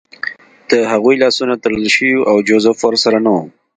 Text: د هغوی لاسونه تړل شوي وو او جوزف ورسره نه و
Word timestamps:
د 0.69 0.71
هغوی 0.91 1.15
لاسونه 1.23 1.53
تړل 1.63 1.85
شوي 1.95 2.13
وو 2.15 2.27
او 2.31 2.37
جوزف 2.47 2.77
ورسره 2.81 3.17
نه 3.25 3.31
و 3.35 3.39